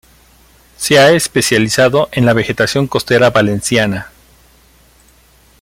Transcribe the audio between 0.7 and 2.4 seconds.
Se ha especializado en la